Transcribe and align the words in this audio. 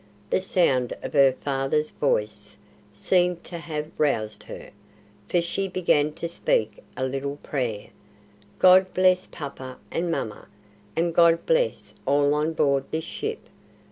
The 0.31 0.41
sound 0.41 0.93
of 1.03 1.13
her 1.13 1.31
father's 1.31 1.91
voice 1.91 2.57
seemed 2.91 3.43
to 3.43 3.59
have 3.59 3.91
roused 3.99 4.41
her, 4.45 4.71
for 5.29 5.41
she 5.43 5.67
began 5.67 6.11
to 6.13 6.27
speak 6.27 6.81
a 6.97 7.05
little 7.05 7.35
prayer: 7.43 7.89
"God 8.57 8.91
bless 8.95 9.27
papa 9.27 9.77
and 9.91 10.11
mamma, 10.11 10.47
and 10.95 11.13
God 11.13 11.45
bless 11.45 11.93
all 12.07 12.33
on 12.33 12.53
board 12.53 12.85
this 12.89 13.05
ship. 13.05 13.47